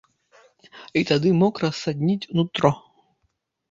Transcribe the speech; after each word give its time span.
І 1.01 1.05
тады 1.11 1.35
мокра 1.43 1.69
садніць 1.83 2.21
нутро. 2.37 2.77